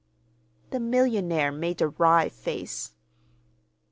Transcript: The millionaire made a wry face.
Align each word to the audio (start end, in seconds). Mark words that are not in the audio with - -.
The 0.71 0.79
millionaire 0.79 1.51
made 1.51 1.79
a 1.79 1.89
wry 1.89 2.27
face. 2.29 2.95